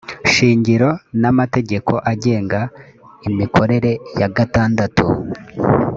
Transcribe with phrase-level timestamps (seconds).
[0.33, 0.89] shingiro
[1.21, 2.59] n amategeko agenga
[3.29, 5.05] imikorere ya gatandatu